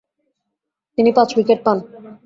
[0.97, 1.77] তিনি পাঁচ উইকেট পান।